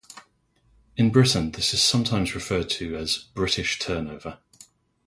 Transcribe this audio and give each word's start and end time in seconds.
In 0.97 1.11
Britain 1.11 1.51
this 1.51 1.75
is 1.75 1.81
sometimes 1.83 2.33
referred 2.33 2.71
to 2.71 2.95
as 2.97 3.19
"British 3.35 3.77
turnover". 3.77 4.39